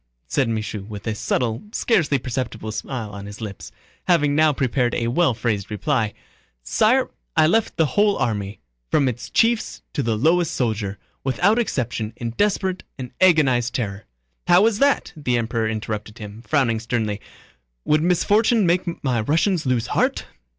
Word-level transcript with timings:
said 0.25 0.49
Michaud 0.49 0.85
with 0.89 1.05
a 1.05 1.13
subtle, 1.13 1.61
scarcely 1.71 2.17
perceptible 2.17 2.71
smile 2.71 3.11
on 3.11 3.27
his 3.27 3.39
lips, 3.39 3.71
having 4.07 4.33
now 4.33 4.51
prepared 4.51 4.95
a 4.95 5.09
well 5.09 5.35
phrased 5.35 5.69
reply, 5.69 6.11
"sire, 6.63 7.11
I 7.37 7.45
left 7.45 7.77
the 7.77 7.85
whole 7.85 8.17
army, 8.17 8.61
from 8.89 9.07
its 9.07 9.29
chiefs 9.29 9.83
to 9.93 10.01
the 10.01 10.17
lowest 10.17 10.55
soldier, 10.55 10.97
without 11.23 11.59
exception 11.59 12.13
in 12.15 12.31
desperate 12.31 12.81
and 12.97 13.11
agonized 13.21 13.75
terror..." 13.75 14.05
"How 14.47 14.65
is 14.65 14.79
that?" 14.79 15.13
the 15.15 15.37
Emperor 15.37 15.69
interrupted 15.69 16.17
him, 16.17 16.41
frowning 16.47 16.79
sternly. 16.79 17.21
"Would 17.85 18.01
misfortune 18.01 18.65
make 18.65 19.03
my 19.03 19.21
Russians 19.21 19.67
lose 19.67 19.85
heart?... 19.85 20.25